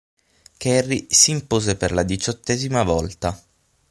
Kerry 0.57 1.05
si 1.11 1.29
impose 1.29 1.75
per 1.75 1.91
la 1.91 2.01
diciottesima 2.01 2.81
volta. 2.81 3.39